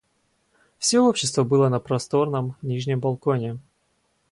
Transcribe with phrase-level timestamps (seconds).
[0.79, 3.59] Всё общество было на просторном нижнем балконе.